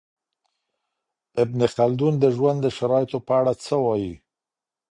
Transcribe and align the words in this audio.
ابن 1.43 1.59
خلدون 1.73 2.13
د 2.19 2.25
ژوند 2.35 2.59
د 2.61 2.67
شرایطو 2.77 3.17
په 3.27 3.33
اړه 3.39 3.53
څه 3.65 3.75
وايي؟ 3.85 4.13